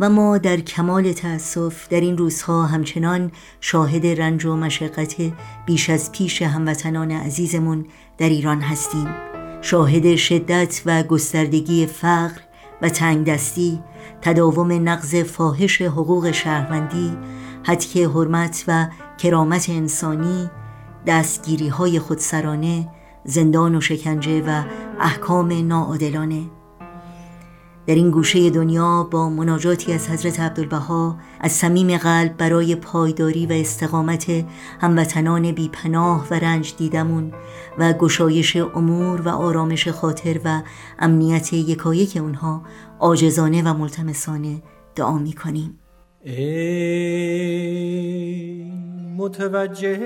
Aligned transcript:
و 0.00 0.10
ما 0.10 0.38
در 0.38 0.56
کمال 0.56 1.12
تأسف 1.12 1.88
در 1.88 2.00
این 2.00 2.18
روزها 2.18 2.66
همچنان 2.66 3.32
شاهد 3.60 4.06
رنج 4.06 4.44
و 4.44 4.56
مشقت 4.56 5.16
بیش 5.66 5.90
از 5.90 6.12
پیش 6.12 6.42
هموطنان 6.42 7.10
عزیزمون 7.10 7.86
در 8.18 8.28
ایران 8.28 8.60
هستیم. 8.60 9.08
شاهد 9.62 10.16
شدت 10.16 10.82
و 10.86 11.02
گستردگی 11.02 11.86
فقر 11.86 12.40
و 12.82 12.88
تنگ 12.88 13.26
دستی 13.26 13.82
تداوم 14.22 14.88
نقض 14.88 15.14
فاحش 15.14 15.82
حقوق 15.82 16.30
شهروندی 16.30 17.18
حدک 17.66 17.96
حرمت 17.96 18.64
و 18.68 18.86
کرامت 19.18 19.70
انسانی 19.70 20.50
دستگیری 21.06 21.68
های 21.68 21.98
خودسرانه 21.98 22.88
زندان 23.24 23.74
و 23.74 23.80
شکنجه 23.80 24.42
و 24.46 24.62
احکام 25.00 25.68
ناعادلانه. 25.68 26.57
در 27.88 27.94
این 27.94 28.10
گوشه 28.10 28.50
دنیا 28.50 29.08
با 29.10 29.30
مناجاتی 29.30 29.92
از 29.92 30.10
حضرت 30.10 30.40
عبدالبها 30.40 31.16
از 31.40 31.52
صمیم 31.52 31.96
قلب 31.96 32.36
برای 32.36 32.74
پایداری 32.74 33.46
و 33.46 33.52
استقامت 33.52 34.44
هموطنان 34.80 35.52
بیپناه 35.52 36.26
و 36.30 36.34
رنج 36.34 36.74
دیدمون 36.76 37.32
و 37.78 37.92
گشایش 37.92 38.56
امور 38.56 39.20
و 39.20 39.28
آرامش 39.28 39.88
خاطر 39.88 40.40
و 40.44 40.62
امنیت 40.98 41.52
یکایک 41.52 42.16
اونها 42.16 42.62
آجزانه 42.98 43.62
و 43.62 43.74
ملتمسانه 43.74 44.62
دعا 44.94 45.18
می 45.18 45.32
کنیم 45.32 45.78
ای 46.24 47.42
متوجه 49.16 49.98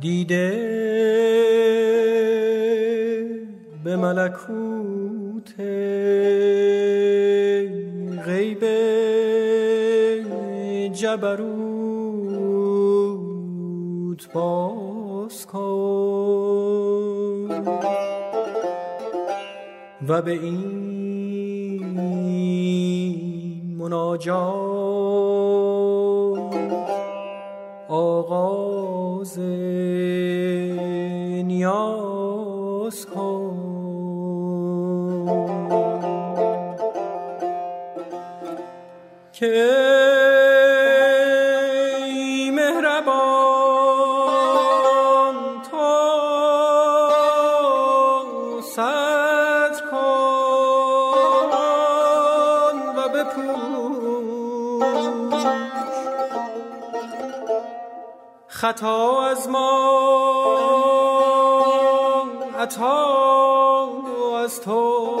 دیده 0.00 0.50
به 3.84 3.96
ملکوت 3.96 5.54
غیب 8.26 8.64
جبروت 10.92 11.52
باز 14.32 15.46
کن 15.46 15.56
و 20.08 20.22
به 20.22 20.32
این 20.32 20.66
مناجات 23.78 24.85
نیاز 32.86 33.06
کن. 33.06 33.56
که 39.32 39.70
مهربان 42.52 43.66
کن 49.90 50.26
و 52.96 53.08
بپوش. 53.08 54.26
خطا 58.48 59.22
از 59.22 59.48
ما 59.48 61.15
عطا 62.66 63.88
از 64.44 64.60
تو. 64.60 65.20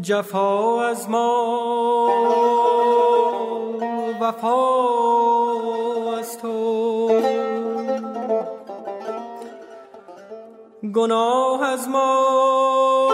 جفا 0.00 0.82
از 0.86 1.10
ما. 1.10 2.08
وفا 4.20 4.58
از 6.18 6.38
تو. 6.38 7.08
گناه 10.94 11.62
از 11.62 11.88
ما. 11.88 13.08